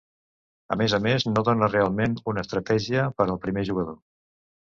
[0.75, 4.01] A més a més no dóna realment una estratègia per al primer jugador.